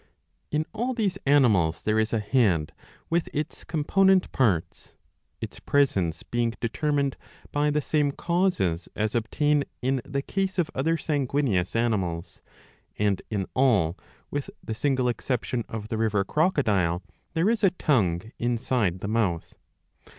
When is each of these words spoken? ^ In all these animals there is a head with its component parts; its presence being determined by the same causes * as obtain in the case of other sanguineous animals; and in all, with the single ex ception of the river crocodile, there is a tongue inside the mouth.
^ 0.01 0.03
In 0.49 0.65
all 0.73 0.95
these 0.95 1.19
animals 1.27 1.83
there 1.83 1.99
is 1.99 2.11
a 2.11 2.17
head 2.17 2.73
with 3.11 3.29
its 3.33 3.63
component 3.63 4.31
parts; 4.31 4.93
its 5.41 5.59
presence 5.59 6.23
being 6.23 6.55
determined 6.59 7.17
by 7.51 7.69
the 7.69 7.83
same 7.83 8.11
causes 8.11 8.89
* 8.91 8.95
as 8.95 9.13
obtain 9.13 9.63
in 9.79 10.01
the 10.03 10.23
case 10.23 10.57
of 10.57 10.71
other 10.73 10.97
sanguineous 10.97 11.75
animals; 11.75 12.41
and 12.97 13.21
in 13.29 13.45
all, 13.53 13.95
with 14.31 14.49
the 14.63 14.73
single 14.73 15.07
ex 15.07 15.27
ception 15.27 15.63
of 15.69 15.89
the 15.89 15.99
river 15.99 16.23
crocodile, 16.23 17.03
there 17.35 17.47
is 17.47 17.63
a 17.63 17.69
tongue 17.69 18.31
inside 18.39 19.01
the 19.01 19.07
mouth. 19.07 19.53